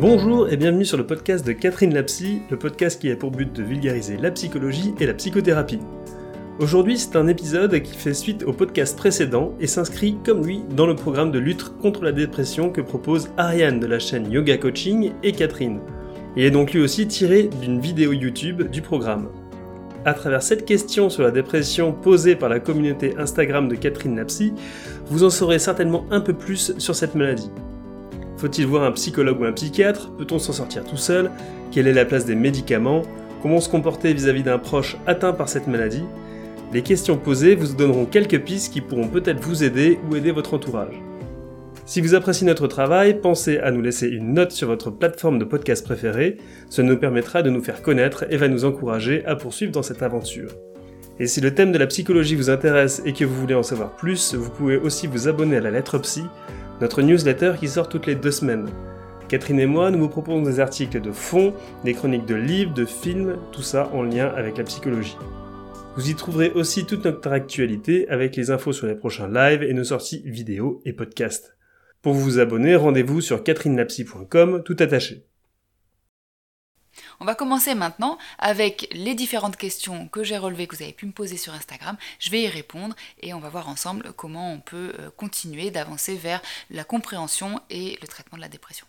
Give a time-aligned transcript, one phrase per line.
[0.00, 3.52] Bonjour et bienvenue sur le podcast de Catherine Lapsy, le podcast qui a pour but
[3.52, 5.80] de vulgariser la psychologie et la psychothérapie.
[6.60, 10.86] Aujourd'hui, c'est un épisode qui fait suite au podcast précédent et s'inscrit, comme lui, dans
[10.86, 15.14] le programme de lutte contre la dépression que propose Ariane de la chaîne Yoga Coaching
[15.24, 15.80] et Catherine.
[16.36, 19.30] Il est donc lui aussi tiré d'une vidéo YouTube du programme.
[20.04, 24.52] À travers cette question sur la dépression posée par la communauté Instagram de Catherine Lapsy,
[25.06, 27.50] vous en saurez certainement un peu plus sur cette maladie.
[28.38, 31.32] Faut-il voir un psychologue ou un psychiatre Peut-on s'en sortir tout seul
[31.72, 33.02] Quelle est la place des médicaments
[33.42, 36.04] Comment se comporter vis-à-vis d'un proche atteint par cette maladie
[36.72, 40.54] Les questions posées vous donneront quelques pistes qui pourront peut-être vous aider ou aider votre
[40.54, 41.02] entourage.
[41.84, 45.44] Si vous appréciez notre travail, pensez à nous laisser une note sur votre plateforme de
[45.44, 46.36] podcast préférée,
[46.70, 50.02] ce nous permettra de nous faire connaître et va nous encourager à poursuivre dans cette
[50.02, 50.50] aventure.
[51.18, 53.96] Et si le thème de la psychologie vous intéresse et que vous voulez en savoir
[53.96, 56.22] plus, vous pouvez aussi vous abonner à la lettre psy
[56.80, 58.68] notre newsletter qui sort toutes les deux semaines.
[59.28, 61.52] Catherine et moi, nous vous proposons des articles de fond,
[61.84, 65.16] des chroniques de livres, de films, tout ça en lien avec la psychologie.
[65.96, 69.74] Vous y trouverez aussi toute notre actualité avec les infos sur les prochains lives et
[69.74, 71.56] nos sorties vidéo et podcasts.
[72.00, 75.27] Pour vous abonner, rendez-vous sur catherinelapsy.com tout attaché.
[77.20, 81.06] On va commencer maintenant avec les différentes questions que j'ai relevées, que vous avez pu
[81.06, 81.96] me poser sur Instagram.
[82.18, 86.16] Je vais y répondre et on va voir ensemble comment on peut euh, continuer d'avancer
[86.16, 88.86] vers la compréhension et le traitement de la dépression.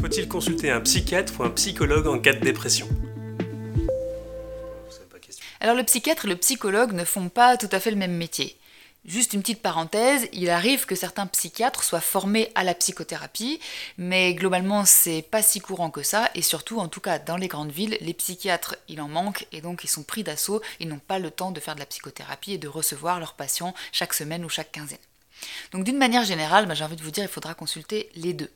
[0.00, 2.88] Faut-il consulter un psychiatre ou un psychologue en cas de dépression?
[5.60, 8.56] Alors le psychiatre et le psychologue ne font pas tout à fait le même métier.
[9.06, 13.60] Juste une petite parenthèse, il arrive que certains psychiatres soient formés à la psychothérapie,
[13.98, 17.46] mais globalement c'est pas si courant que ça, et surtout en tout cas dans les
[17.46, 20.98] grandes villes, les psychiatres il en manque et donc ils sont pris d'assaut, ils n'ont
[20.98, 24.44] pas le temps de faire de la psychothérapie et de recevoir leurs patients chaque semaine
[24.44, 24.98] ou chaque quinzaine.
[25.70, 28.50] Donc d'une manière générale, bah, j'ai envie de vous dire, il faudra consulter les deux.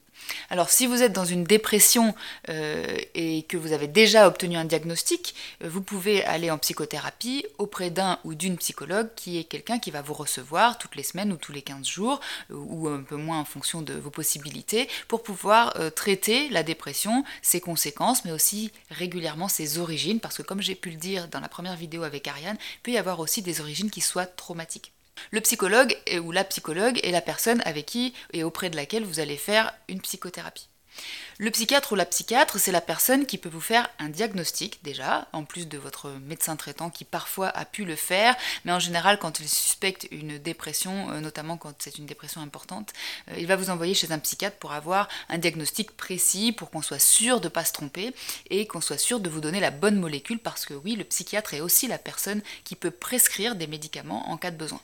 [0.51, 2.15] Alors si vous êtes dans une dépression
[2.49, 7.47] euh, et que vous avez déjà obtenu un diagnostic, euh, vous pouvez aller en psychothérapie
[7.59, 11.33] auprès d'un ou d'une psychologue qui est quelqu'un qui va vous recevoir toutes les semaines
[11.33, 14.89] ou tous les 15 jours, euh, ou un peu moins en fonction de vos possibilités,
[15.09, 20.61] pour pouvoir traiter la dépression, ses conséquences, mais aussi régulièrement ses origines, parce que comme
[20.63, 23.43] j'ai pu le dire dans la première vidéo avec Ariane, il peut y avoir aussi
[23.43, 24.93] des origines qui soient traumatiques.
[25.31, 29.21] Le psychologue ou la psychologue est la personne avec qui et auprès de laquelle vous
[29.21, 30.69] allez faire une psychothérapie.
[31.39, 35.27] Le psychiatre ou la psychiatre, c'est la personne qui peut vous faire un diagnostic déjà,
[35.33, 39.19] en plus de votre médecin traitant qui parfois a pu le faire, mais en général
[39.19, 42.93] quand il suspecte une dépression, euh, notamment quand c'est une dépression importante,
[43.31, 46.83] euh, il va vous envoyer chez un psychiatre pour avoir un diagnostic précis, pour qu'on
[46.83, 48.15] soit sûr de ne pas se tromper
[48.51, 51.55] et qu'on soit sûr de vous donner la bonne molécule, parce que oui, le psychiatre
[51.55, 54.81] est aussi la personne qui peut prescrire des médicaments en cas de besoin.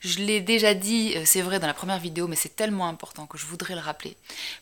[0.00, 3.26] Je l'ai déjà dit, euh, c'est vrai dans la première vidéo, mais c'est tellement important
[3.26, 4.16] que je voudrais le rappeler.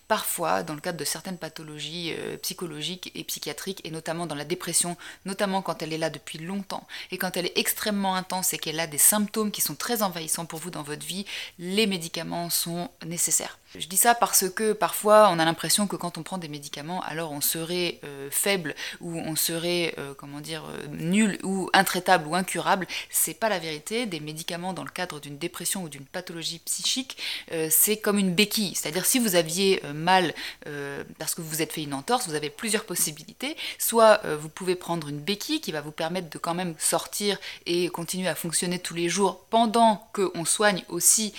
[0.08, 4.44] Parfois, dans le cadre de certaines pathologies euh, psychologiques et psychiatriques, et notamment dans la
[4.44, 8.58] dépression, notamment quand elle est là depuis longtemps, et quand elle est extrêmement intense et
[8.58, 11.26] qu'elle a des symptômes qui sont très envahissants pour vous dans votre vie,
[11.58, 13.58] les médicaments sont nécessaires.
[13.76, 17.02] Je dis ça parce que parfois on a l'impression que quand on prend des médicaments,
[17.02, 22.86] alors on serait euh, faible ou on serait, comment dire, nul ou intraitable ou incurable.
[23.10, 24.06] C'est pas la vérité.
[24.06, 27.16] Des médicaments dans le cadre d'une dépression ou d'une pathologie psychique,
[27.52, 28.74] euh, c'est comme une béquille.
[28.74, 30.34] C'est-à-dire si vous aviez euh, mal
[30.66, 33.56] euh, parce que vous vous êtes fait une entorse, vous avez plusieurs possibilités.
[33.78, 37.88] Soit vous pouvez prendre une béquille qui va vous permettre de quand même sortir et
[37.88, 41.32] continuer à fonctionner tous les jours pendant qu'on soigne aussi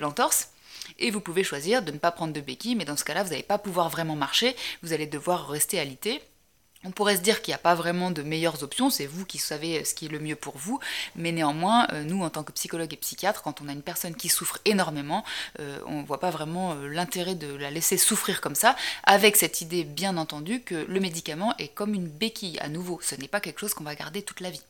[0.00, 0.51] l'entorse.
[0.98, 3.30] Et vous pouvez choisir de ne pas prendre de béquille, mais dans ce cas-là, vous
[3.30, 6.22] n'allez pas pouvoir vraiment marcher, vous allez devoir rester alité.
[6.84, 9.38] On pourrait se dire qu'il n'y a pas vraiment de meilleures options, c'est vous qui
[9.38, 10.80] savez ce qui est le mieux pour vous,
[11.14, 14.16] mais néanmoins, euh, nous en tant que psychologue et psychiatre, quand on a une personne
[14.16, 15.24] qui souffre énormément,
[15.60, 19.36] euh, on ne voit pas vraiment euh, l'intérêt de la laisser souffrir comme ça, avec
[19.36, 22.58] cette idée bien entendu que le médicament est comme une béquille.
[22.58, 24.62] À nouveau, ce n'est pas quelque chose qu'on va garder toute la vie.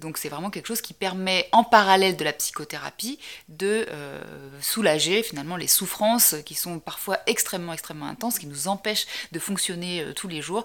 [0.00, 3.86] donc c'est vraiment quelque chose qui permet en parallèle de la psychothérapie de
[4.60, 10.04] soulager finalement les souffrances qui sont parfois extrêmement extrêmement intenses, qui nous empêchent de fonctionner
[10.16, 10.64] tous les jours,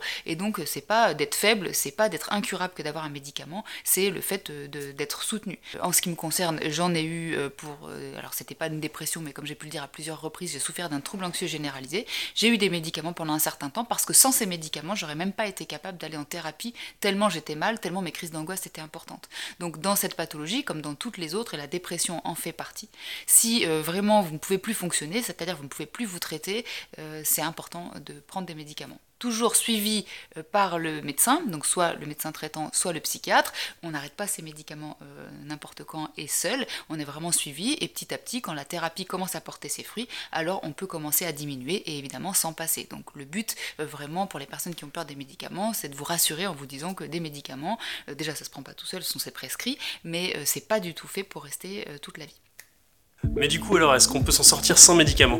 [0.66, 4.52] c'est pas d'être faible, c'est pas d'être incurable que d'avoir un médicament, c'est le fait
[4.52, 5.60] d'être soutenu.
[5.82, 7.90] En ce qui me concerne, j'en ai eu euh, pour.
[7.90, 10.52] Euh, alors, c'était pas une dépression, mais comme j'ai pu le dire à plusieurs reprises,
[10.52, 12.06] j'ai souffert d'un trouble anxieux généralisé.
[12.36, 15.34] J'ai eu des médicaments pendant un certain temps parce que sans ces médicaments, j'aurais même
[15.34, 19.30] pas été capable d'aller en thérapie tellement j'étais mal, tellement mes crises d'angoisse étaient importantes.
[19.60, 22.90] Donc, dans cette pathologie, comme dans toutes les autres, et la dépression en fait partie,
[23.26, 26.66] si euh, vraiment vous ne pouvez plus fonctionner, c'est-à-dire vous ne pouvez plus vous traiter,
[27.24, 30.04] c'est important de prendre des médicaments toujours suivis
[30.36, 33.54] euh, par le médecin, donc soit le médecin traitant, soit le psychiatre.
[33.82, 37.88] On n'arrête pas ces médicaments euh, n'importe quand et seul, on est vraiment suivi et
[37.88, 41.26] petit à petit, quand la thérapie commence à porter ses fruits, alors on peut commencer
[41.26, 42.86] à diminuer et évidemment s'en passer.
[42.90, 46.04] Donc le but vraiment pour les personnes qui ont peur des médicaments, c'est de vous
[46.04, 47.80] rassurer en vous disant que des médicaments,
[48.10, 50.94] déjà ça se prend pas tout seul, ce sont ces prescrits, mais c'est pas du
[50.94, 52.42] tout fait pour rester toute la vie.
[53.36, 55.40] Mais du coup, alors, est-ce qu'on peut s'en sortir sans médicaments?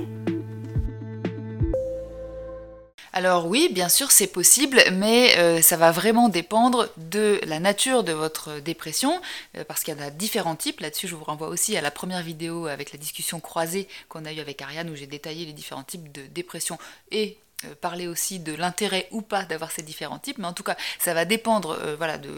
[3.16, 8.04] Alors oui, bien sûr, c'est possible, mais euh, ça va vraiment dépendre de la nature
[8.04, 9.22] de votre dépression,
[9.56, 10.80] euh, parce qu'il y en a différents types.
[10.80, 14.34] Là-dessus, je vous renvoie aussi à la première vidéo avec la discussion croisée qu'on a
[14.34, 16.80] eue avec Ariane, où j'ai détaillé les différents types de dépression
[17.12, 17.38] et
[17.82, 21.14] parler aussi de l'intérêt ou pas d'avoir ces différents types, mais en tout cas, ça
[21.14, 22.32] va dépendre euh, voilà, de,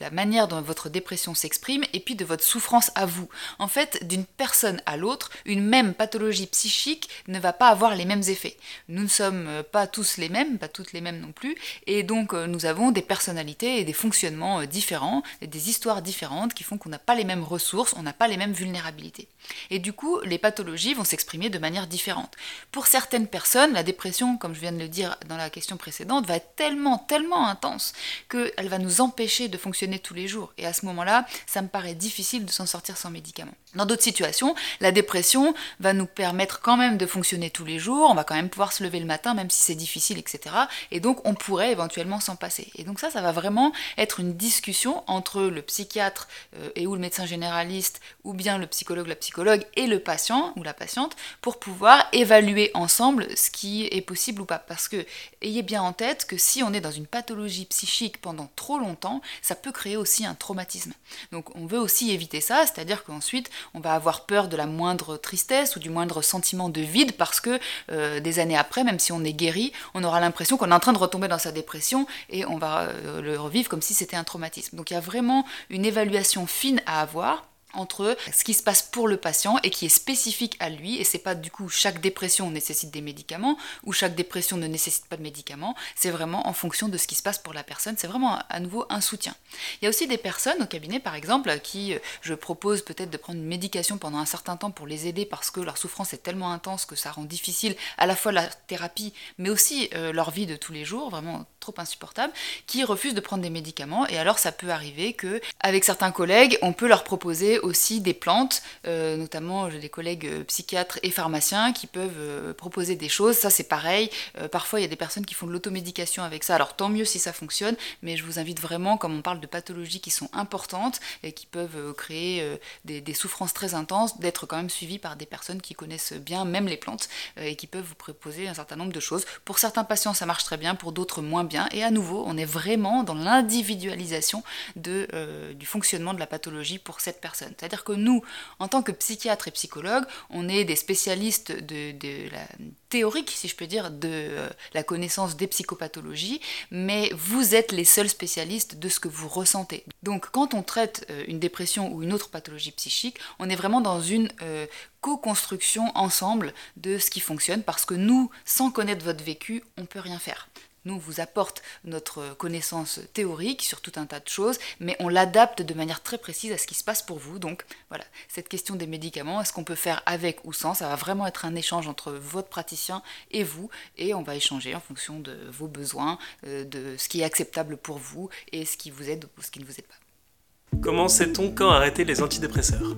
[0.00, 3.28] la manière dont votre dépression s'exprime et puis de votre souffrance à vous.
[3.58, 8.04] En fait, d'une personne à l'autre, une même pathologie psychique ne va pas avoir les
[8.04, 8.56] mêmes effets.
[8.88, 11.56] Nous ne sommes euh, pas tous les mêmes, pas toutes les mêmes non plus,
[11.86, 16.78] et donc nous avons des personnalités et des fonctionnements différents, des histoires différentes qui font
[16.78, 19.28] qu'on n'a pas les mêmes ressources, on n'a pas les mêmes vulnérabilités.
[19.70, 22.34] Et du coup, les pathologies vont s'exprimer de manière différente.
[22.72, 26.26] Pour certaines personnes, la dépression comme je viens de le dire dans la question précédente,
[26.26, 27.92] va être tellement, tellement intense
[28.28, 30.52] qu'elle va nous empêcher de fonctionner tous les jours.
[30.58, 33.54] Et à ce moment-là, ça me paraît difficile de s'en sortir sans médicaments.
[33.74, 38.08] Dans d'autres situations, la dépression va nous permettre quand même de fonctionner tous les jours,
[38.08, 40.54] on va quand même pouvoir se lever le matin même si c'est difficile, etc.
[40.92, 42.70] Et donc on pourrait éventuellement s'en passer.
[42.76, 46.94] Et donc ça, ça va vraiment être une discussion entre le psychiatre euh, et ou
[46.94, 51.16] le médecin généraliste, ou bien le psychologue, la psychologue et le patient ou la patiente
[51.40, 54.58] pour pouvoir évaluer ensemble ce qui est possible ou pas.
[54.58, 55.04] Parce que
[55.42, 59.20] ayez bien en tête que si on est dans une pathologie psychique pendant trop longtemps,
[59.42, 60.92] ça peut créer aussi un traumatisme.
[61.32, 65.16] Donc on veut aussi éviter ça, c'est-à-dire qu'ensuite on va avoir peur de la moindre
[65.16, 67.58] tristesse ou du moindre sentiment de vide parce que
[67.90, 70.80] euh, des années après, même si on est guéri, on aura l'impression qu'on est en
[70.80, 74.16] train de retomber dans sa dépression et on va euh, le revivre comme si c'était
[74.16, 74.76] un traumatisme.
[74.76, 77.44] Donc il y a vraiment une évaluation fine à avoir
[77.74, 80.96] entre ce qui se passe pour le patient et qui est spécifique à lui.
[80.96, 85.06] Et c'est pas du coup chaque dépression nécessite des médicaments ou chaque dépression ne nécessite
[85.06, 87.96] pas de médicaments, c'est vraiment en fonction de ce qui se passe pour la personne,
[87.96, 89.34] c'est vraiment à nouveau un soutien.
[89.80, 93.10] Il y a aussi des personnes au cabinet par exemple qui euh, je propose peut-être
[93.10, 96.12] de prendre une médication pendant un certain temps pour les aider parce que leur souffrance
[96.14, 100.12] est tellement intense que ça rend difficile à la fois la thérapie mais aussi euh,
[100.12, 102.32] leur vie de tous les jours, vraiment trop insupportable,
[102.66, 106.58] qui refusent de prendre des médicaments et alors ça peut arriver que avec certains collègues,
[106.62, 111.10] on peut leur proposer aussi des plantes, euh, notamment j'ai des collègues euh, psychiatres et
[111.10, 113.36] pharmaciens qui peuvent euh, proposer des choses.
[113.36, 114.10] Ça c'est pareil.
[114.52, 116.54] parfois il y a des personnes qui font de l'automédication avec ça.
[116.54, 119.46] Alors tant mieux si ça fonctionne, mais je vous invite vraiment, comme on parle de
[119.46, 124.70] pathologies qui sont importantes et qui peuvent créer des, souffrances très intenses, d'être quand même
[124.70, 128.48] suivi par des personnes qui connaissent bien même les plantes et qui peuvent vous proposer
[128.48, 129.24] un certain nombre de choses.
[129.44, 131.53] Pour certains patients ça marche très bien, pour d'autres moins bien.
[131.72, 134.42] Et à nouveau, on est vraiment dans l'individualisation
[134.76, 135.08] de,
[135.54, 137.52] du fonctionnement de la pathologie pour cette personne.
[137.58, 138.22] C'est-à-dire que nous,
[138.58, 141.94] en tant que psychiatres et psychologues, on est des spécialistes de,
[142.30, 142.46] la
[142.88, 146.40] théorique, si je peux dire, de euh, la connaissance des psychopathologies,
[146.70, 149.84] mais vous êtes les seuls spécialistes de ce que vous ressentez.
[150.02, 153.80] Donc quand on traite euh, une dépression ou une autre pathologie psychique, on est vraiment
[153.80, 154.66] dans une euh,
[155.00, 160.00] co-construction ensemble de ce qui fonctionne, parce que nous, sans connaître votre vécu, on peut
[160.00, 160.48] rien faire.
[160.84, 165.08] Nous, on vous apporte notre connaissance théorique sur tout un tas de choses, mais on
[165.08, 167.38] l'adapte de manière très précise à ce qui se passe pour vous.
[167.38, 170.74] Donc voilà, cette question des médicaments, est-ce qu'on peut faire avec ou sans?
[170.74, 174.74] Ça va vraiment être un échange entre votre praticien et vous, et on va échanger
[174.74, 178.76] en fonction de vos besoins, euh, de ce qui est acceptable pour vous, et ce
[178.76, 180.78] qui vous aide ou ce qui ne vous aide pas.
[180.82, 182.96] Comment sait-on quand arrêter les antidépresseurs?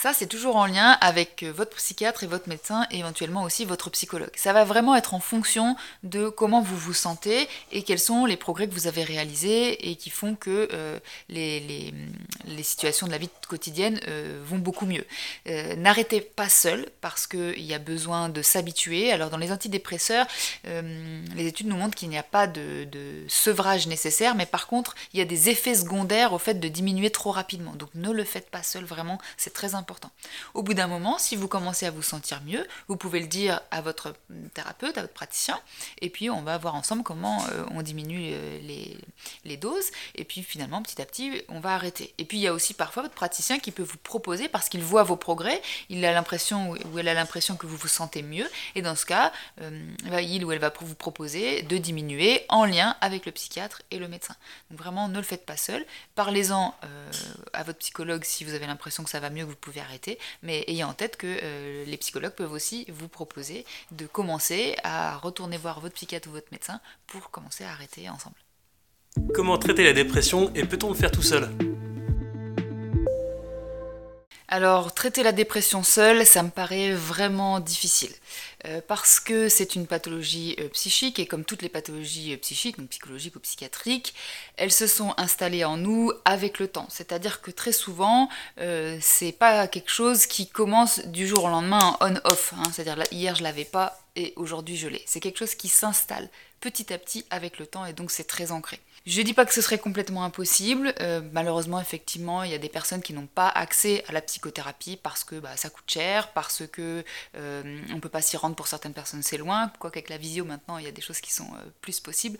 [0.00, 3.66] Ça, c'est toujours en lien avec euh, votre psychiatre et votre médecin et éventuellement aussi
[3.66, 4.30] votre psychologue.
[4.34, 8.38] Ça va vraiment être en fonction de comment vous vous sentez et quels sont les
[8.38, 11.60] progrès que vous avez réalisés et qui font que euh, les,
[12.46, 15.04] les, situations de la vie quotidienne euh, vont beaucoup mieux.
[15.76, 19.12] N'arrêtez pas seul parce qu'il y a besoin de s'habituer.
[19.12, 20.26] Alors dans les antidépresseurs,
[20.64, 24.94] les études nous montrent qu'il n'y a pas de, de sevrage nécessaire, mais par contre,
[25.12, 27.74] il y a des effets secondaires au fait de diminuer trop rapidement.
[27.74, 29.89] Donc ne le faites pas seul, vraiment, c'est très important
[30.54, 33.60] au bout d'un moment, si vous commencez à vous sentir mieux, vous pouvez le dire
[33.70, 34.14] à votre
[34.54, 35.60] thérapeute, à votre praticien,
[36.00, 38.96] et puis on va voir ensemble comment euh, on diminue euh,
[39.44, 42.14] les, doses, et puis finalement, petit à petit, on va arrêter.
[42.18, 44.82] Et puis il y a aussi parfois votre praticien qui peut vous proposer, parce qu'il
[44.82, 48.48] voit vos progrès, il a l'impression ou elle a l'impression que vous vous sentez mieux,
[48.74, 49.70] et dans ce cas, euh,
[50.22, 54.08] il ou elle va vous proposer de diminuer en lien avec le psychiatre et le
[54.08, 54.34] médecin.
[54.70, 56.74] Donc vraiment, ne le faites pas seul, parlez-en
[57.52, 60.16] à votre psychologue si vous avez l'impression que ça va mieux, que vous pouvez souhaitez
[60.16, 65.16] arrêter, mais ayez en tête que les psychologues peuvent aussi vous proposer de commencer à
[65.16, 68.36] retourner voir votre psychiatre ou votre médecin pour commencer à arrêter ensemble.
[69.34, 71.50] Comment traiter la dépression et peut-on le faire tout seul?
[74.52, 78.10] Alors, traiter la dépression seule, ça me paraît vraiment difficile.
[78.66, 82.76] Euh, parce que c'est une pathologie euh, psychique, et comme toutes les pathologies euh, psychiques,
[82.76, 84.12] donc psychologiques ou psychiatriques,
[84.56, 86.88] elles se sont installées en nous avec le temps.
[86.90, 88.28] C'est-à-dire que très souvent,
[89.00, 92.52] c'est pas quelque chose qui commence du jour au lendemain en on-off.
[92.56, 92.64] Hein.
[92.72, 95.02] C'est-à-dire, hier je l'avais pas, et aujourd'hui je l'ai.
[95.06, 96.28] C'est quelque chose qui s'installe
[96.60, 98.80] petit à petit avec le temps, et donc c'est très ancré.
[99.06, 100.92] Je dis pas que ce serait complètement impossible.
[101.00, 104.98] Euh, malheureusement, effectivement, il y a des personnes qui n'ont pas accès à la psychothérapie
[105.02, 107.02] parce que bah, ça coûte cher, parce que
[107.34, 109.72] euh, on peut pas s'y rendre pour certaines personnes, c'est loin.
[109.78, 112.38] Quoi qu'avec la visio maintenant, il y a des choses qui sont euh, plus possibles.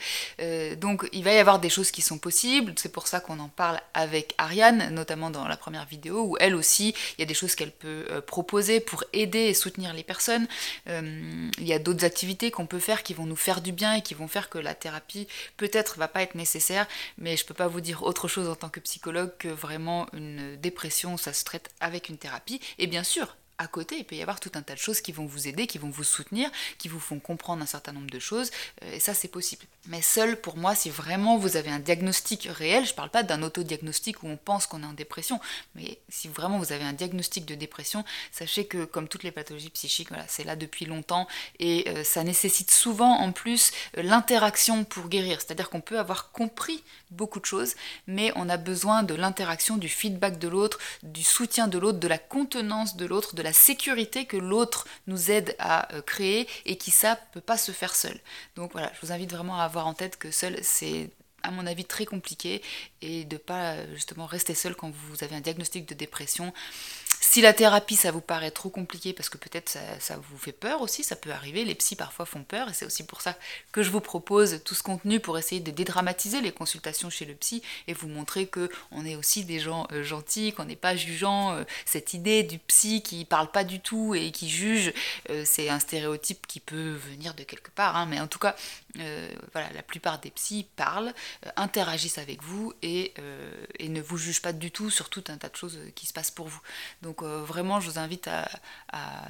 [0.76, 2.74] donc, il va y avoir des choses qui sont possibles.
[2.76, 6.54] C'est pour ça qu'on en parle avec Ariane, notamment dans la première vidéo, où elle
[6.54, 10.46] aussi, il y a des choses qu'elle peut proposer pour aider et soutenir les personnes.
[10.86, 14.02] il y a d'autres activités qu'on peut faire qui vont nous faire du bien et
[14.02, 15.26] qui vont faire que la thérapie
[15.56, 16.49] peut-être va pas être nécessaire
[17.18, 20.56] mais je peux pas vous dire autre chose en tant que psychologue que vraiment une
[20.56, 22.60] dépression, ça se traite avec une thérapie.
[22.78, 25.12] Et bien sûr, à côté, il peut y avoir tout un tas de choses qui
[25.12, 28.18] vont vous aider, qui vont vous soutenir, qui vous font comprendre un certain nombre de
[28.18, 28.50] choses,
[28.82, 29.66] euh, et ça c'est possible.
[29.86, 33.42] Mais seul, pour moi, si vraiment vous avez un diagnostic réel, je parle pas d'un
[33.42, 35.40] autodiagnostic où on pense qu'on est en dépression,
[35.74, 38.02] mais si vraiment vous avez un diagnostic de dépression,
[38.32, 42.24] sachez que comme toutes les pathologies psychiques, voilà, c'est là depuis longtemps, et euh, ça
[42.24, 45.42] nécessite souvent en plus euh, l'interaction pour guérir.
[45.42, 47.74] C'est-à-dire qu'on peut avoir compris beaucoup de choses,
[48.06, 52.08] mais on a besoin de l'interaction, du feedback de l'autre, du soutien de l'autre, de
[52.08, 56.76] la contenance de l'autre, de la sécurité que l'autre nous aide à euh, créer et
[56.76, 58.18] qui ça peut pas se faire seul.
[58.56, 61.10] Donc voilà, je vous invite vraiment à avoir en tête que seul c'est
[61.42, 62.62] à mon avis très compliqué
[63.02, 66.52] et de pas euh, justement rester seul quand vous avez un diagnostic de dépression.
[67.22, 70.80] Si la thérapie, ça vous paraît trop compliqué parce que peut-être ça, vous fait peur
[70.80, 73.36] aussi, ça peut arriver, les psys parfois font peur et c'est aussi pour ça
[73.72, 77.34] que je vous propose tout ce contenu pour essayer de dédramatiser les consultations chez le
[77.34, 80.96] psy et vous montrer que on est aussi des gens euh, gentils, qu'on n'est pas
[80.96, 81.52] jugeant.
[81.52, 84.94] Euh, cette idée du psy qui parle pas du tout et qui juge,
[85.28, 88.56] euh, c'est un stéréotype qui peut venir de quelque part, hein, mais en tout cas,
[89.52, 91.12] voilà, la plupart des psys parlent,
[91.56, 93.14] interagissent avec vous et,
[93.78, 96.12] et, ne vous jugent pas du tout sur tout un tas de choses qui se
[96.12, 96.60] passent pour vous.
[97.02, 98.48] Donc euh, vraiment, je vous invite à,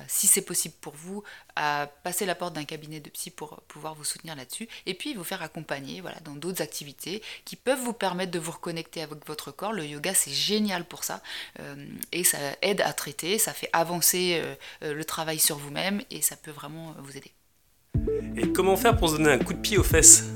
[0.09, 1.23] si c'est possible pour vous,
[1.57, 5.15] à passer la porte d'un cabinet de psy pour pouvoir vous soutenir là-dessus, et puis
[5.15, 9.27] vous faire accompagner voilà, dans d'autres activités qui peuvent vous permettre de vous reconnecter avec
[9.27, 9.73] votre corps.
[9.73, 11.23] Le yoga, c'est génial pour ça,
[11.61, 14.41] euh, et ça aide à traiter, ça fait avancer
[14.83, 17.33] euh, le travail sur vous-même, et ça peut vraiment vous aider.
[18.37, 20.31] Et comment faire pour se donner un coup de pied aux fesses?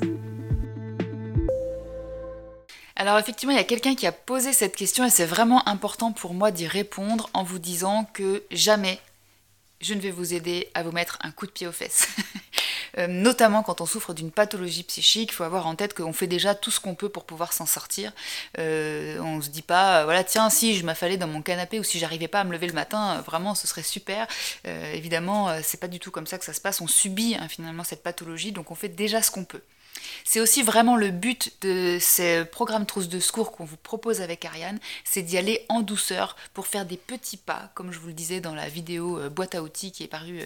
[2.96, 6.12] Alors effectivement, il y a quelqu'un qui a posé cette question et c'est vraiment important
[6.12, 9.00] pour moi d'y répondre en vous disant que jamais
[9.80, 12.08] je ne vais vous aider à vous mettre un coup de pied aux fesses.
[12.99, 16.27] Euh, notamment quand on souffre d'une pathologie psychique, il faut avoir en tête qu'on fait
[16.27, 18.13] déjà tout ce qu'on peut pour pouvoir s'en sortir.
[18.59, 21.85] Euh, on se dit pas, euh, voilà, tiens, si je m'affalais dans mon canapé ou
[21.85, 24.27] si j'arrivais pas à me lever le matin, vraiment, ce serait super.
[24.65, 26.81] évidemment, c'est pas du tout comme ça que ça se passe.
[26.81, 29.63] On subit hein, finalement cette pathologie, donc on fait déjà ce qu'on peut.
[30.25, 34.45] C'est aussi vraiment le but de ces programmes trousses de secours qu'on vous propose avec
[34.45, 38.13] Ariane, c'est d'y aller en douceur pour faire des petits pas, comme je vous le
[38.13, 40.43] disais dans la vidéo boîte à outils qui est parue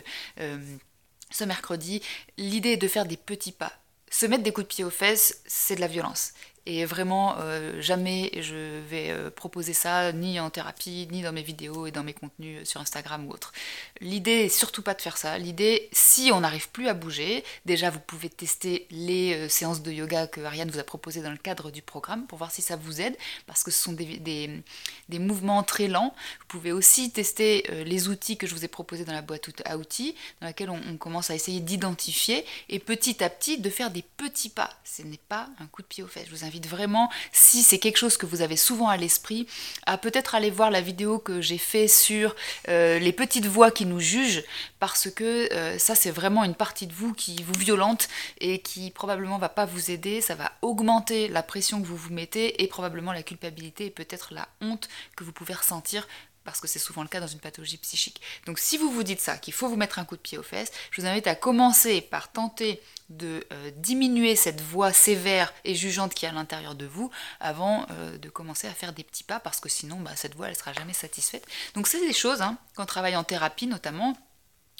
[1.31, 2.03] ce mercredi.
[2.37, 3.73] L'idée est de faire des petits pas.
[4.11, 6.33] Se mettre des coups de pied aux fesses, c'est de la violence.
[6.71, 11.41] Et vraiment, euh, jamais je vais euh, proposer ça, ni en thérapie, ni dans mes
[11.41, 13.55] vidéos et dans mes contenus sur Instagram ou autre.
[14.03, 15.39] L'idée est surtout pas de faire ça.
[15.39, 19.91] L'idée, si on n'arrive plus à bouger, déjà vous pouvez tester les euh, séances de
[19.91, 22.77] yoga que Ariane vous a proposées dans le cadre du programme pour voir si ça
[22.77, 24.19] vous aide, parce que ce sont des,
[25.09, 26.15] des, mouvements très lents.
[26.41, 29.79] Vous pouvez aussi tester les outils que je vous ai proposés dans la boîte à
[29.79, 34.03] outils, dans laquelle on, commence à essayer d'identifier et petit à petit de faire des
[34.03, 34.71] petits pas.
[34.85, 36.27] Ce n'est pas un coup de pied aux fesses.
[36.27, 39.47] Je vous invite vraiment, si c'est quelque chose que vous avez souvent à l'esprit,
[39.87, 42.35] à peut-être aller voir la vidéo que j'ai fait sur
[42.69, 44.45] euh, les petites voix qui nous jugent,
[44.81, 48.09] parce que euh, ça c'est vraiment une partie de vous qui vous violente
[48.41, 52.13] et qui probablement va pas vous aider, ça va augmenter la pression que vous vous
[52.13, 56.07] mettez et probablement la culpabilité et peut-être la honte que vous pouvez ressentir
[56.45, 58.21] parce que c'est souvent le cas dans une pathologie psychique.
[58.47, 60.43] Donc si vous vous dites ça, qu'il faut vous mettre un coup de pied aux
[60.43, 65.75] fesses, je vous invite à commencer par tenter de euh, diminuer cette voix sévère et
[65.75, 69.25] jugeante qui est à l'intérieur de vous avant euh, de commencer à faire des petits
[69.25, 71.47] pas parce que sinon bah, cette voix elle sera jamais satisfaite.
[71.75, 74.17] Donc c'est des choses, hein, quand on travaille en thérapie notamment,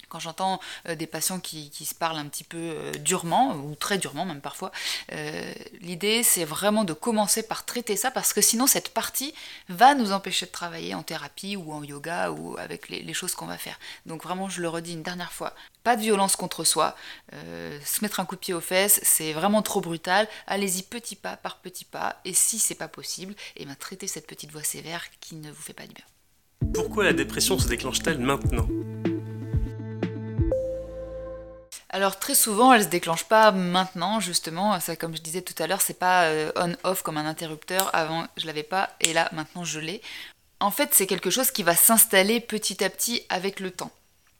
[0.09, 3.97] Quand j'entends euh, des patients qui, se parlent un petit peu euh, durement, ou très
[3.97, 4.71] durement même parfois,
[5.13, 9.33] euh, l'idée c'est vraiment de commencer par traiter ça parce que sinon cette partie
[9.69, 13.47] va nous empêcher de travailler en thérapie ou en yoga ou avec les, choses qu'on
[13.47, 13.79] va faire.
[14.05, 16.95] Donc vraiment je le redis une dernière fois, pas de violence contre soi,
[17.31, 21.35] se mettre un coup de pied aux fesses c'est vraiment trop brutal, allez-y petit pas
[21.35, 24.63] par petit pas et si c'est pas possible, et eh bien traitez cette petite voix
[24.63, 26.05] sévère qui ne vous fait pas du bien.
[26.73, 28.67] Pourquoi la dépression se déclenche-t-elle maintenant?
[31.89, 34.79] Alors très souvent, elle se déclenche pas maintenant, justement.
[34.79, 37.89] Ça, comme je disais tout à l'heure, c'est pas euh, on/off comme un interrupteur.
[37.93, 40.01] Avant, je l'avais pas, et là, maintenant, je l'ai.
[40.59, 43.91] En fait, c'est quelque chose qui va s'installer petit à petit avec le temps.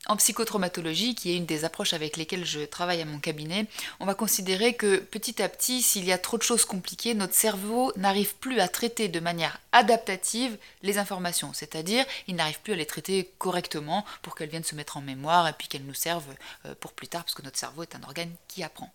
[0.10, 3.68] En psychotraumatologie, qui est une des approches avec lesquelles je travaille à mon cabinet,
[4.00, 7.36] on va considérer que petit à petit, s'il y a trop de choses compliquées, notre
[7.36, 12.76] cerveau n'arrive plus à traiter de manière adaptative les informations, c'est-à-dire il n'arrive plus à
[12.76, 16.34] les traiter correctement pour qu'elles viennent se mettre en mémoire et puis qu'elles nous servent
[16.66, 18.92] euh, pour plus tard, parce que notre cerveau est un organe qui apprend.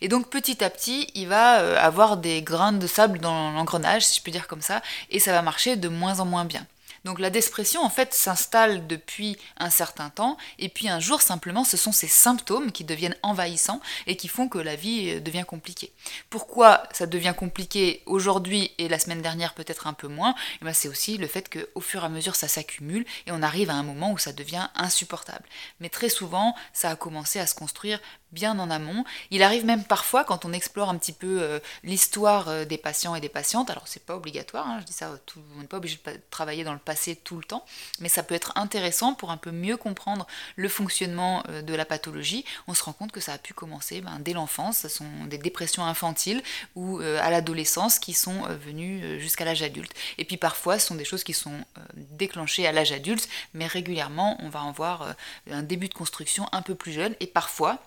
[0.00, 4.04] Et donc petit à petit, il va euh, avoir des grains de sable dans l'engrenage,
[4.04, 6.66] si je peux dire comme ça, et ça va marcher de moins en moins bien.
[7.06, 11.62] Donc la dépression en fait s'installe depuis un certain temps et puis un jour simplement
[11.62, 15.44] ce sont ces symptômes qui deviennent envahissants et qui font que la vie euh, devient
[15.46, 15.92] compliquée.
[16.30, 20.34] Pourquoi ça devient compliqué aujourd'hui et la semaine dernière peut-être un peu moins?
[20.60, 23.40] Eh ben, C'est aussi le fait qu'au fur et à mesure ça s'accumule et on
[23.40, 25.44] arrive à un moment où ça devient insupportable.
[25.78, 28.00] Mais très souvent ça a commencé à se construire
[28.32, 29.04] bien en amont.
[29.30, 33.14] Il arrive même parfois, quand on explore un petit peu euh, l'histoire euh, des patients
[33.14, 35.10] et des patientes, alors c'est pas obligatoire, hein, je dis ça,
[35.56, 37.64] on n'est pas obligé de travailler dans le passé tout le temps,
[38.00, 41.84] mais ça peut être intéressant pour un peu mieux comprendre le fonctionnement euh, de la
[41.84, 42.44] pathologie.
[42.66, 45.38] On se rend compte que ça a pu commencer ben, dès l'enfance, ce sont des
[45.38, 46.42] dépressions infantiles
[46.74, 49.92] ou à l'adolescence qui sont venues jusqu'à l'âge adulte.
[50.18, 51.64] Et puis parfois, ce sont des choses qui sont
[51.94, 55.14] déclenchées à l'âge adulte, mais régulièrement, on va en voir
[55.50, 57.80] un début de construction un peu plus jeune, et parfois,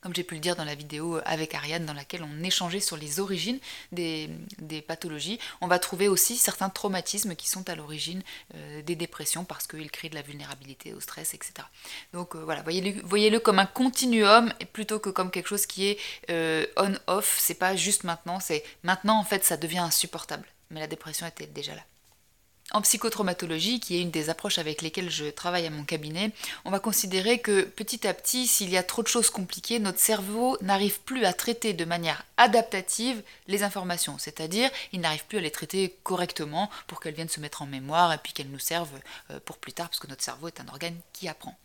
[0.00, 2.96] comme j'ai pu le dire dans la vidéo avec Ariane dans laquelle on échangeait sur
[2.96, 3.58] les origines
[3.92, 4.30] des,
[4.86, 8.22] pathologies, on va trouver aussi certains traumatismes qui sont à l'origine
[8.54, 11.52] euh, des dépressions parce qu'ils créent de la vulnérabilité au stress, etc.
[12.12, 15.98] Donc euh, voilà, voyez-le voyez comme un continuum plutôt que comme quelque chose qui est
[16.30, 20.46] euh, on-off, c'est pas juste maintenant, c'est maintenant en fait ça devient insupportable.
[20.70, 21.82] Mais la dépression était déjà là.
[22.72, 26.30] En psychotraumatologie, qui est une des approches avec lesquelles je travaille à mon cabinet,
[26.64, 29.98] on va considérer que petit à petit, s'il y a trop de choses compliquées, notre
[29.98, 35.40] cerveau n'arrive plus à traiter de manière adaptative les informations, c'est-à-dire il n'arrive plus à
[35.40, 39.00] les traiter correctement pour qu'elles viennent se mettre en mémoire et puis qu'elles nous servent
[39.30, 41.56] euh, pour plus tard, parce que notre cerveau est un organe qui apprend.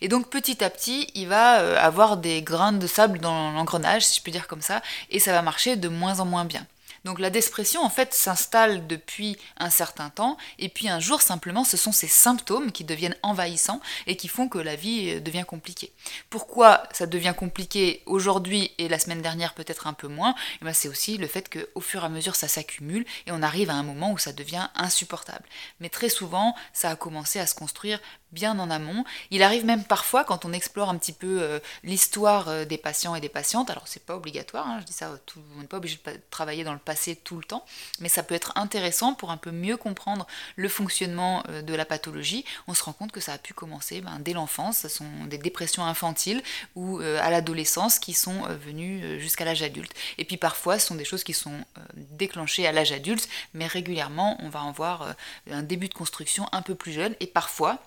[0.00, 4.06] Et donc petit à petit, il va euh, avoir des grains de sable dans l'engrenage,
[4.06, 6.64] si je peux dire comme ça, et ça va marcher de moins en moins bien.
[7.04, 11.64] Donc la dépression en fait s'installe depuis un certain temps et puis un jour simplement
[11.64, 15.44] ce sont ces symptômes qui deviennent envahissants et qui font que la vie euh, devient
[15.46, 15.92] compliquée.
[16.30, 20.34] Pourquoi ça devient compliqué aujourd'hui et la semaine dernière peut-être un peu moins?
[20.60, 23.42] Eh ben, C'est aussi le fait qu'au fur et à mesure ça s'accumule et on
[23.42, 25.44] arrive à un moment où ça devient insupportable.
[25.80, 28.00] Mais très souvent ça a commencé à se construire
[28.32, 29.04] bien en amont.
[29.30, 33.14] Il arrive même parfois, quand on explore un petit peu euh, l'histoire euh, des patients
[33.14, 35.76] et des patientes, alors c'est pas obligatoire, hein, je dis ça, tout, on n'est pas
[35.76, 37.64] obligé de travailler dans le passé tout le temps,
[38.00, 41.84] mais ça peut être intéressant pour un peu mieux comprendre le fonctionnement euh, de la
[41.84, 42.44] pathologie.
[42.66, 45.38] On se rend compte que ça a pu commencer ben, dès l'enfance, ce sont des
[45.38, 46.42] dépressions infantiles
[46.74, 49.92] ou à l'adolescence qui sont venues jusqu'à l'âge adulte.
[50.18, 51.64] Et puis parfois, ce sont des choses qui sont
[51.94, 55.14] déclenchées à l'âge adulte, mais régulièrement, on va en voir
[55.50, 57.78] un début de construction un peu plus jeune, et parfois,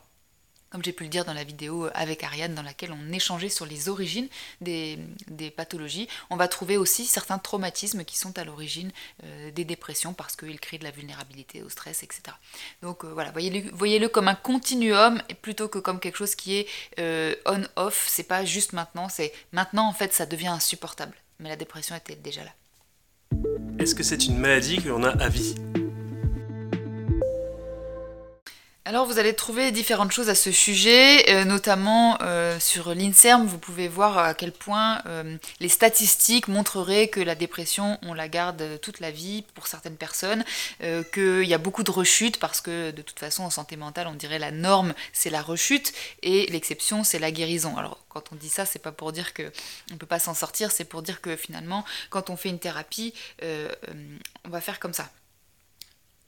[0.76, 3.66] comme j'ai pu le dire dans la vidéo avec Ariane dans laquelle on échangeait sur
[3.66, 4.28] les origines
[4.60, 5.00] des,
[5.56, 8.92] pathologies, on va trouver aussi certains traumatismes qui sont à l'origine
[9.24, 12.24] euh, des dépressions parce qu'ils créent de la vulnérabilité au stress, etc.
[12.82, 16.68] Donc euh, voilà, voyez-le voyez comme un continuum plutôt que comme quelque chose qui est
[17.00, 21.16] euh, on-off, c'est pas juste maintenant, c'est maintenant en fait ça devient insupportable.
[21.40, 22.52] Mais la dépression était déjà là.
[23.80, 25.56] Est-ce que c'est une maladie que l'on a à vie?
[28.88, 33.58] Alors vous allez trouver différentes choses à ce sujet, euh, notamment euh, sur l'INSERM, vous
[33.58, 38.80] pouvez voir à quel point euh, les statistiques montreraient que la dépression, on la garde
[38.82, 40.46] toute la vie pour certaines personnes,
[41.14, 44.14] qu'il y a beaucoup de rechutes parce que de toute façon en santé mentale on
[44.14, 47.76] dirait la norme c'est la rechute et l'exception c'est la guérison.
[47.78, 49.50] Alors quand on dit ça c'est pas pour dire qu'on
[49.92, 53.14] ne peut pas s'en sortir, c'est pour dire que finalement quand on fait une thérapie
[53.42, 55.10] on va faire comme ça.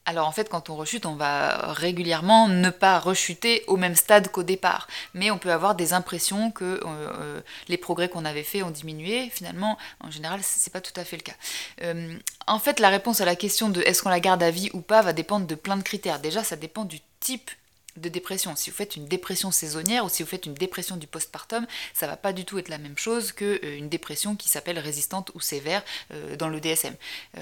[0.08, 4.30] Alors en fait, quand on rechute, on va régulièrement ne pas rechuter au même stade
[4.30, 4.88] qu'au départ.
[5.14, 8.72] Mais on peut avoir des impressions que euh, euh, les progrès qu'on avait faits ont
[8.72, 9.30] diminué.
[9.30, 11.34] Finalement, en général, c'est pas tout à fait le cas.
[11.82, 12.18] Euh,
[12.48, 14.80] en fait, la réponse à la question de est-ce qu'on la garde à vie ou
[14.80, 16.20] pas va dépendre de plein de critères.
[16.20, 17.52] Déjà, ça dépend du type
[17.98, 18.56] de dépression.
[18.56, 22.08] Si vous faites une dépression saisonnière ou si vous faites une dépression du postpartum, ça
[22.08, 25.40] va pas du tout être la même chose qu'une euh, dépression qui s'appelle résistante ou
[25.40, 25.84] sévère
[26.14, 26.96] euh, dans le DSM.
[27.38, 27.42] Euh,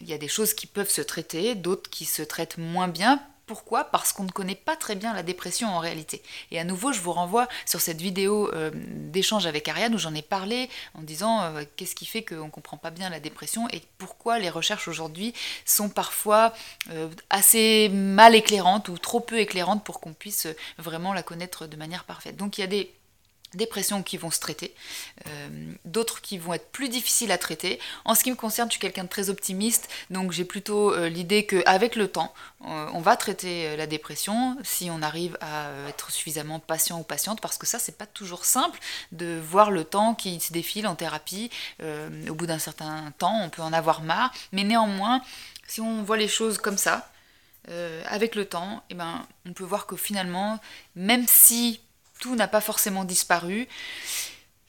[0.00, 3.20] il y a des choses qui peuvent se traiter, d'autres qui se traitent moins bien
[3.50, 3.82] pourquoi?
[3.82, 6.22] Parce qu'on ne connaît pas très bien la dépression en réalité.
[6.52, 10.14] Et à nouveau, je vous renvoie sur cette vidéo euh, d'échange avec Ariane où j'en
[10.14, 13.68] ai parlé en disant euh, qu'est-ce qui fait qu'on ne comprend pas bien la dépression
[13.70, 15.34] et pourquoi les recherches aujourd'hui
[15.64, 16.54] sont parfois
[16.92, 20.46] euh, assez mal éclairantes ou trop peu éclairantes pour qu'on puisse
[20.78, 22.36] vraiment la connaître de manière parfaite.
[22.36, 22.92] Donc il y a des
[23.54, 24.74] dépressions qui vont se traiter,
[25.26, 25.48] euh,
[25.84, 27.80] d'autres qui vont être plus difficiles à traiter.
[28.04, 31.08] En ce qui me concerne, je suis quelqu'un de très optimiste, donc j'ai plutôt euh,
[31.08, 32.32] l'idée qu'avec le temps,
[32.64, 37.40] euh, on va traiter la dépression si on arrive à être suffisamment patient ou patiente,
[37.40, 38.78] parce que ça, c'est pas toujours simple
[39.12, 41.50] de voir le temps qui se défile en thérapie.
[41.80, 45.22] au bout d'un certain temps, on peut en avoir marre, mais néanmoins,
[45.66, 47.10] si on voit les choses comme ça,
[48.06, 50.58] avec le temps, eh ben, on peut voir que finalement,
[50.96, 51.80] même si
[52.20, 53.68] tout n'a pas forcément disparu.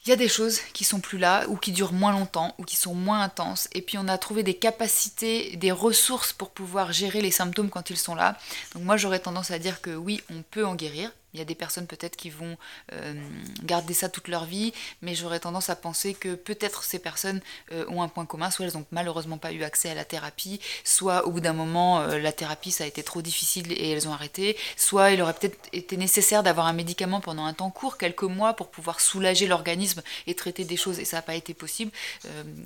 [0.04, 2.64] Il y a des choses qui sont plus là, ou qui durent moins longtemps, ou
[2.64, 3.68] qui sont moins intenses.
[3.72, 7.90] Et puis on a trouvé des capacités, des ressources pour pouvoir gérer les symptômes quand
[7.90, 8.36] ils sont là.
[8.74, 11.12] Donc moi j'aurais tendance à dire que oui, on peut en guérir.
[11.34, 12.58] Il y a des personnes peut-être qui vont
[12.92, 13.14] euh,
[13.62, 17.40] garder ça toute leur vie, mais j'aurais tendance à penser que peut-être ces personnes
[17.72, 20.60] euh, ont un point commun, soit elles n'ont malheureusement pas eu accès à la thérapie,
[20.84, 24.08] soit au bout d'un moment euh, la thérapie ça a été trop difficile et elles
[24.08, 27.96] ont arrêté, soit il aurait peut-être été nécessaire d'avoir un médicament pendant un temps court,
[27.96, 31.54] quelques mois, pour pouvoir soulager l'organisme et traiter des choses et ça n'a pas été
[31.54, 31.90] possible.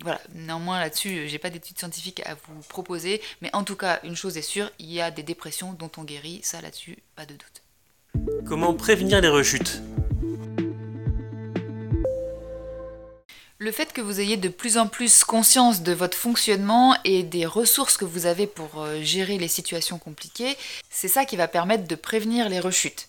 [0.02, 4.16] voilà, néanmoins là-dessus j'ai pas d'études scientifiques à vous proposer, mais en tout cas une
[4.16, 7.34] chose est sûre, il y a des dépressions dont on guérit, ça là-dessus pas de
[7.34, 7.65] doute.
[8.44, 9.82] Comment prévenir les rechutes?
[13.66, 17.46] Le fait que vous ayez de plus en plus conscience de votre fonctionnement et des
[17.46, 20.56] ressources que vous avez pour euh, gérer les situations compliquées,
[20.88, 23.08] c'est ça qui va permettre de prévenir les rechutes.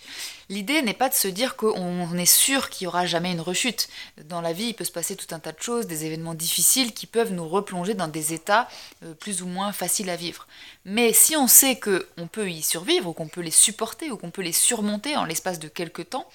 [0.50, 3.88] L'idée n'est pas de se dire qu'on est sûr qu'il n'y aura jamais une rechute.
[4.24, 6.92] Dans la vie, il peut se passer tout un tas de choses, des événements difficiles
[6.92, 8.68] qui peuvent nous replonger dans des états
[9.04, 10.48] euh, plus ou moins faciles à vivre.
[10.86, 14.42] Mais si on sait qu'on peut y survivre, qu'on peut les supporter, ou qu'on peut
[14.42, 16.28] les surmonter en l'espace de quelques temps,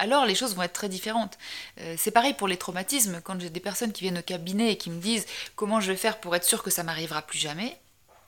[0.00, 1.38] alors les choses vont être très différentes.
[1.78, 3.20] Euh, c'est pareil pour les traumatismes.
[3.22, 5.96] Quand j'ai des personnes qui viennent au cabinet et qui me disent comment je vais
[5.96, 7.78] faire pour être sûr que ça m'arrivera plus jamais,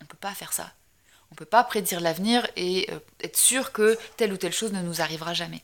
[0.00, 0.70] on ne peut pas faire ça.
[1.30, 4.72] On ne peut pas prédire l'avenir et euh, être sûr que telle ou telle chose
[4.72, 5.62] ne nous arrivera jamais.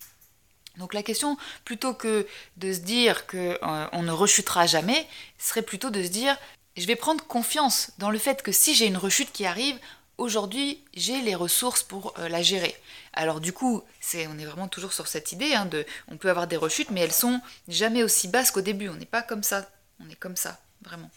[0.79, 5.07] Donc la question, plutôt que de se dire qu'on euh, ne rechutera jamais,
[5.39, 6.37] serait plutôt de se dire
[6.77, 9.79] je vais prendre confiance dans le fait que si j'ai une rechute qui arrive,
[10.19, 12.77] aujourd'hui j'ai les ressources pour la gérer.
[13.15, 16.31] Alors du coup, c'est, on est vraiment toujours sur cette idée hein, de, on peut
[16.31, 18.89] avoir des rechutes, mais elles sont jamais aussi basses qu'au début.
[18.89, 19.69] On n'est pas comme ça.
[20.05, 21.11] On est comme ça, vraiment.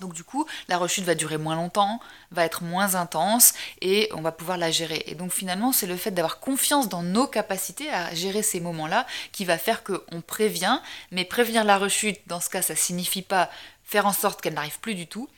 [0.00, 2.00] Donc du coup, la rechute va durer moins longtemps,
[2.32, 5.04] va être moins intense et on va pouvoir la gérer.
[5.06, 9.06] Et donc finalement, c'est le fait d'avoir confiance dans nos capacités à gérer ces moments-là
[9.30, 10.80] qui va faire qu'on prévient.
[11.12, 13.48] Mais prévenir la rechute, dans ce cas, ça signifie pas
[13.84, 15.28] faire en sorte qu'elle n'arrive plus du tout.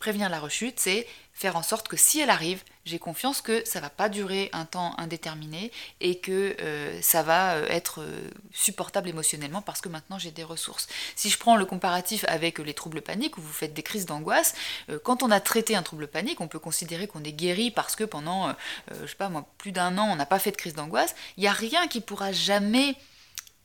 [0.00, 1.06] Prévenir la rechute, c'est
[1.40, 4.66] faire en sorte que si elle arrive, j'ai confiance que ça va pas durer un
[4.66, 5.72] temps indéterminé
[6.02, 10.44] et que euh, ça va euh, être euh, supportable émotionnellement parce que maintenant j'ai des
[10.44, 10.86] ressources.
[11.16, 14.54] Si je prends le comparatif avec les troubles paniques où vous faites des crises d'angoisse,
[15.02, 18.04] quand on a traité un trouble panique, on peut considérer qu'on est guéri parce que
[18.04, 18.54] pendant,
[18.90, 21.14] je sais pas moi, plus d'un an, on n'a pas fait de crise d'angoisse.
[21.38, 22.96] Il n'y a rien qui pourra jamais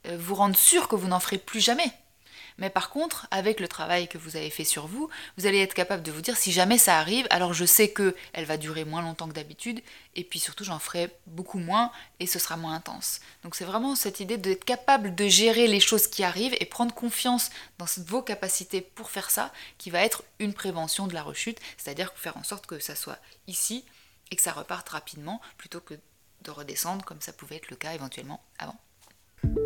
[0.10, 1.92] vous rendre sûr que vous n'en ferez plus jamais.
[2.58, 5.74] Mais par contre, avec le travail que vous avez fait sur vous, vous allez être
[5.74, 8.86] capable de vous dire si jamais ça arrive, alors je sais que elle va durer
[8.86, 9.82] moins longtemps que d'habitude,
[10.15, 13.20] et puis surtout j'en ferai beaucoup moins et ce sera moins intense.
[13.44, 16.94] Donc c'est vraiment cette idée d'être capable de gérer les choses qui arrivent et prendre
[16.94, 21.60] confiance dans vos capacités pour faire ça, qui va être une prévention de la rechute,
[21.78, 23.84] c'est-à-dire faire en sorte que ça soit ici
[24.32, 25.96] et que ça reparte rapidement plutôt que
[26.44, 28.80] de redescendre comme ça pouvait être le cas éventuellement avant.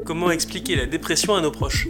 [0.05, 1.87] Comment expliquer la dépression à nos proches?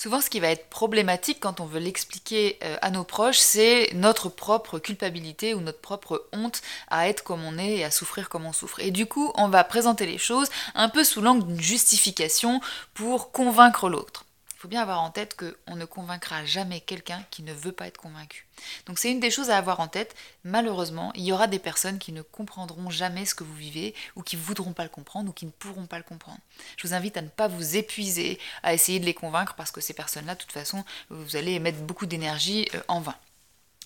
[0.00, 3.90] Souvent, ce qui va être problématique quand on veut l'expliquer euh, à nos proches, c'est
[3.92, 8.30] notre propre culpabilité ou notre propre honte à être comme on est et à souffrir
[8.30, 8.80] comme on souffre.
[8.80, 12.62] Et du coup, on va présenter les choses un peu sous l'angle d'une justification
[12.94, 14.24] pour convaincre l'autre.
[14.60, 17.86] Il faut bien avoir en tête qu'on ne convaincra jamais quelqu'un qui ne veut pas
[17.86, 18.46] être convaincu.
[18.84, 20.14] Donc c'est une des choses à avoir en tête.
[20.44, 24.22] Malheureusement, il y aura des personnes qui ne comprendront jamais ce que vous vivez, ou
[24.22, 26.40] qui ne voudront pas le comprendre, ou qui ne pourront pas le comprendre.
[26.76, 29.80] Je vous invite à ne pas vous épuiser à essayer de les convaincre, parce que
[29.80, 33.16] ces personnes-là, de toute façon, vous allez mettre beaucoup d'énergie euh, en vain.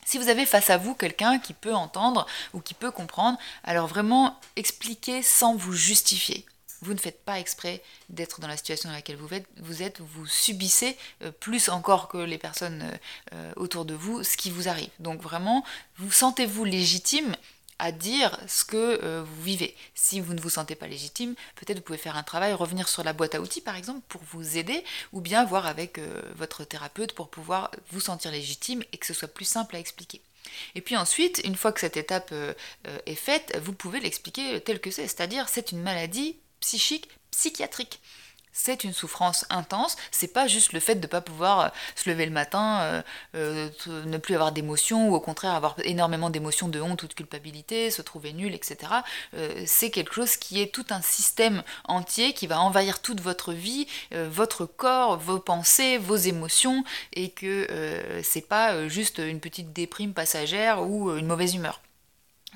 [0.04, 3.86] Si vous avez face à vous quelqu'un qui peut entendre ou qui peut comprendre, alors
[3.86, 6.44] vraiment expliquez sans vous justifier.
[6.84, 10.00] Vous ne faites pas exprès d'être dans la situation dans laquelle vous êtes, vous, êtes,
[10.00, 12.84] vous subissez euh, plus encore que les personnes
[13.32, 14.90] euh, autour de vous ce qui vous arrive.
[14.98, 15.64] Donc vraiment,
[15.98, 17.34] vous sentez-vous légitime
[17.78, 19.76] à dire ce que euh, vous vivez.
[19.94, 23.02] Si vous ne vous sentez pas légitime, peut-être vous pouvez faire un travail, revenir sur
[23.04, 26.64] la boîte à outils par exemple pour vous aider, ou bien voir avec euh, votre
[26.64, 30.20] thérapeute pour pouvoir vous sentir légitime et que ce soit plus simple à expliquer.
[30.74, 32.52] Et puis ensuite, une fois que cette étape euh,
[33.06, 38.00] est faite, vous pouvez l'expliquer tel que c'est, c'est-à-dire c'est une maladie psychique, psychiatrique
[38.54, 39.96] c'est une souffrance intense.
[40.10, 43.02] C'est pas juste le fait de ne pas pouvoir euh, se lever le matin, euh,
[43.34, 43.68] euh,
[44.06, 47.90] ne plus avoir d'émotions, ou au contraire avoir énormément d'émotions de honte ou de culpabilité,
[47.90, 48.92] se trouver nul, etc.
[49.66, 53.88] c'est quelque chose qui est tout un système entier qui va envahir toute votre vie,
[54.12, 57.66] votre corps, vos pensées, vos émotions, et que
[58.22, 61.80] c'est pas juste une petite déprime passagère ou une mauvaise humeur.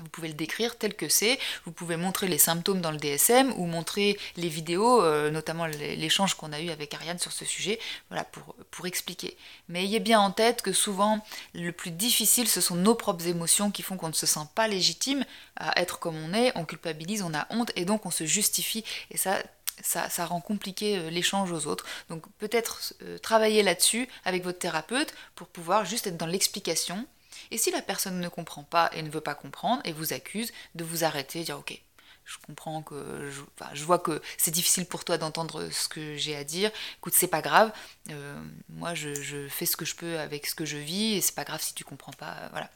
[0.00, 3.52] Vous pouvez le décrire tel que c'est, vous pouvez montrer les symptômes dans le DSM
[3.56, 7.78] ou montrer les vidéos, euh, notamment l'échange qu'on a eu avec Ariane sur ce sujet,
[8.10, 9.36] voilà, pour, expliquer.
[9.68, 13.72] Mais ayez bien en tête que souvent, le plus difficile, ce sont nos propres émotions
[13.72, 15.24] qui font qu'on ne se sent pas légitime
[15.56, 18.84] à être comme on est, on culpabilise, on a honte et donc on se justifie.
[19.10, 19.42] Et ça,
[19.82, 21.84] ça, ça, rend compliqué euh, l'échange aux autres.
[22.08, 27.06] Donc peut-être euh, travailler là-dessus avec votre thérapeute pour pouvoir juste être dans l'explication
[27.50, 30.52] et si la personne ne comprend pas et ne veut pas comprendre et vous accuse,
[30.74, 31.80] de vous arrêter et dire ok,
[32.28, 33.30] je comprends que
[33.72, 36.70] je, vois que c'est difficile pour toi d'entendre ce que j'ai à dire.
[36.98, 37.72] Écoute, c'est pas grave.
[38.10, 41.34] Euh, moi, je, fais ce que je peux avec ce que je vis et c'est
[41.34, 42.32] pas grave si tu comprends pas.
[42.32, 42.70] Euh, voilà.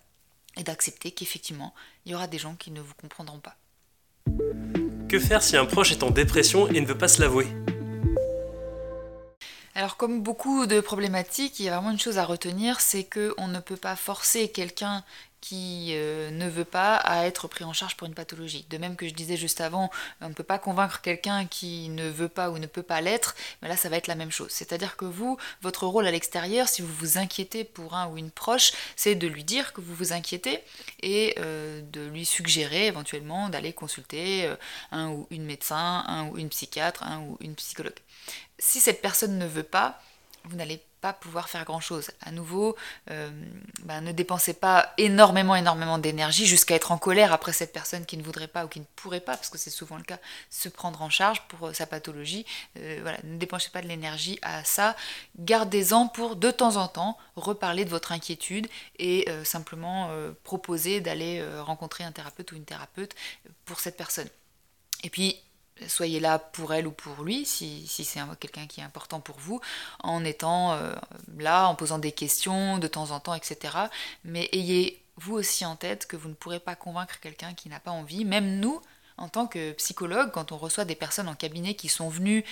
[0.57, 1.75] Et d'accepter qu'effectivement,
[2.07, 3.57] il y aura des gens qui ne vous comprendront pas.
[5.09, 7.47] Que faire si un proche est en dépression et ne veut pas se l'avouer?
[9.75, 13.49] Alors comme beaucoup de problématiques, il y a vraiment une chose à retenir, c'est qu'on
[13.49, 15.03] ne peut pas forcer quelqu'un
[15.43, 18.65] qui euh, ne veut pas à être pris en charge pour une pathologie.
[18.71, 22.09] De même que je disais juste avant, on ne peut pas convaincre quelqu'un qui ne
[22.09, 24.51] veut pas ou ne peut pas l'être, mais là ça va être la même chose.
[24.53, 28.31] C'est-à-dire que vous, votre rôle à l'extérieur, si vous vous inquiétez pour un ou une
[28.31, 30.61] proche, c'est de lui dire que vous vous inquiétez
[31.03, 34.55] et euh, de lui suggérer éventuellement d'aller consulter euh,
[34.93, 37.99] un ou une médecin, un ou une psychiatre, un ou une psychologue.
[38.59, 40.01] Si cette personne ne veut pas,
[40.45, 42.13] vous n'allez pas pouvoir faire grand chose.
[42.21, 42.77] À nouveau,
[43.11, 43.29] euh,
[43.83, 48.17] ben, ne dépensez pas énormément, énormément d'énergie jusqu'à être en colère après cette personne qui
[48.17, 50.69] ne voudrait pas ou qui ne pourrait pas, parce que c'est souvent le cas, se
[50.69, 52.47] prendre en charge pour euh, sa pathologie.
[52.79, 54.97] Euh, ne dépensez pas de l'énergie à ça.
[55.39, 60.11] Gardez-en pour de temps en temps reparler de votre inquiétude et simplement
[60.45, 63.15] proposer d'aller rencontrer un thérapeute ou une thérapeute
[63.65, 64.29] pour cette personne.
[65.03, 65.43] Et puis,
[65.87, 69.61] soyez là pour elle ou pour lui, si, c'est quelqu'un qui est important pour vous,
[70.01, 70.95] en étant euh,
[71.39, 73.77] là, en posant des questions de temps en temps, etc.
[74.25, 77.81] Mais ayez vous aussi en tête que vous ne pourrez pas convaincre quelqu'un qui n'a
[77.81, 78.25] pas envie.
[78.25, 78.81] Même nous,
[79.17, 82.45] en tant que psychologue, quand on reçoit des personnes en cabinet qui sont venues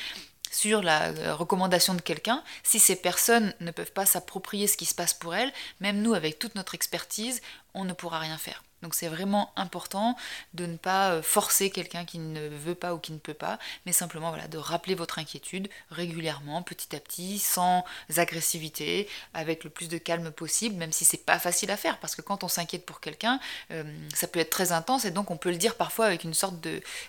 [0.50, 4.86] sur la euh, recommandation de quelqu'un, si ces personnes ne peuvent pas s'approprier ce qui
[4.86, 7.40] se passe pour elles, même nous, avec toute notre expertise,
[7.74, 8.62] on ne pourra rien faire.
[8.82, 10.16] Donc c'est vraiment important
[10.54, 13.58] de ne pas euh, forcer quelqu'un qui ne veut pas ou qui ne peut pas,
[13.84, 17.84] mais simplement voilà, de rappeler votre inquiétude régulièrement, petit à petit, sans
[18.16, 22.14] agressivité, avec le plus de calme possible, même si c'est pas facile à faire, parce
[22.14, 23.38] que quand on s'inquiète pour quelqu'un,
[23.70, 26.34] euh, ça peut être très intense et donc on peut le dire parfois avec une
[26.34, 26.56] sorte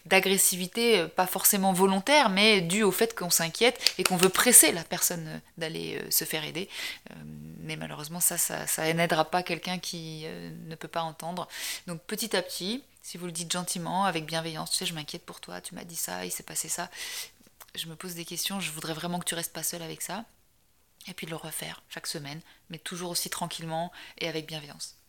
[0.05, 4.73] d'agressivité, euh, pas forcément volontaire, mais due au fait qu'on s'inquiète et qu'on veut presser
[4.73, 6.67] la personne d'aller se faire aider.
[7.59, 10.25] mais malheureusement ça, ça n'aidera pas quelqu'un qui
[10.67, 11.47] ne peut pas entendre.
[11.87, 15.25] Donc petit à petit, si vous le dites gentiment, avec bienveillance, tu sais, je m'inquiète
[15.25, 16.89] pour toi, tu m'as dit ça, il s'est passé ça,
[17.75, 20.25] je me pose des questions, je voudrais vraiment que tu restes pas seul avec ça.
[21.07, 25.00] Et puis le refaire chaque semaine, mais toujours aussi tranquillement et avec bienveillance.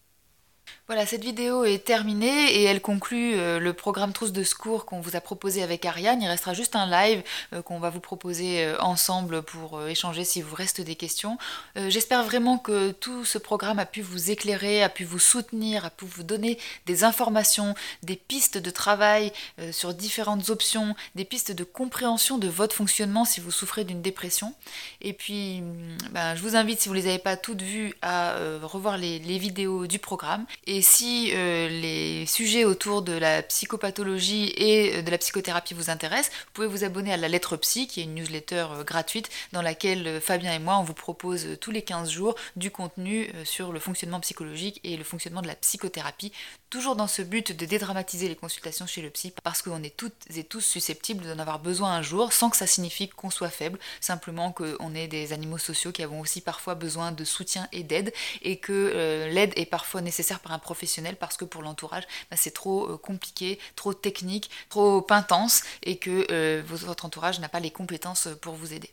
[0.88, 5.00] Voilà, cette vidéo est terminée et elle conclut euh, le programme Trousse de secours qu'on
[5.00, 6.20] vous a proposé avec Ariane.
[6.20, 10.42] Il restera juste un live euh, qu'on va vous proposer euh, ensemble pour échanger si
[10.42, 11.38] vous reste des questions.
[11.76, 15.90] J'espère vraiment que tout ce programme a pu vous éclairer, a pu vous soutenir, a
[15.90, 19.32] pu vous donner des informations, des pistes de travail
[19.70, 24.54] sur différentes options, des pistes de compréhension de votre fonctionnement si vous souffrez d'une dépression.
[25.00, 27.94] Et puis, mm, ben, je vous invite, si vous ne les avez pas toutes vues,
[28.02, 30.46] à revoir les vidéos du programme.
[30.64, 35.90] Et si euh, les sujets autour de la psychopathologie et euh, de la psychothérapie vous
[35.90, 39.28] intéressent, vous pouvez vous abonner à la lettre psy, qui est une newsletter euh, gratuite
[39.50, 43.72] dans laquelle Fabien et moi, on vous propose tous les 15 jours du contenu sur
[43.72, 46.32] le fonctionnement psychologique et le fonctionnement de la psychothérapie,
[46.70, 50.14] toujours dans ce but de dédramatiser les consultations chez le psy, parce qu'on est toutes
[50.34, 53.78] et tous susceptibles d'en avoir besoin un jour, sans que ça signifie qu'on soit faible,
[54.00, 58.12] simplement qu'on est des animaux sociaux qui avons aussi parfois besoin de soutien et d'aide,
[58.42, 62.52] et que l'aide est parfois nécessaire par un professionnel parce que pour l'entourage, bah, c'est
[62.52, 67.70] trop euh, compliqué, trop technique, trop intense et que euh, votre entourage n'a pas les
[67.70, 68.90] compétences pour vous aider.